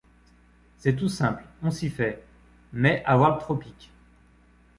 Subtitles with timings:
[0.79, 2.23] C'est tout simple, on s'y fait;
[2.73, 3.91] mais avoir le tropique